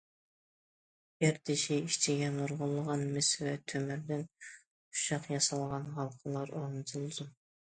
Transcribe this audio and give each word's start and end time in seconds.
گەردىشى 1.23 1.77
ئىچىگە 1.89 2.31
نۇرغۇنلىغان 2.39 3.03
مىس 3.17 3.29
ۋە 3.43 3.53
تۆمۈردىن 3.73 4.25
ئۇششاق 4.49 5.31
ياسالغان 5.37 5.89
ھالقىلار 6.01 6.57
ئورنىتىلىدۇ. 6.63 7.31